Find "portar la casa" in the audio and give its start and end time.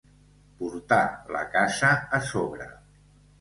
0.61-1.93